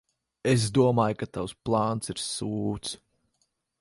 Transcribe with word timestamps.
Es 0.51 0.63
domāju, 0.77 1.17
ka 1.19 1.27
tavs 1.37 1.53
plāns 1.69 2.13
ir 2.15 2.21
sūds. 2.23 2.95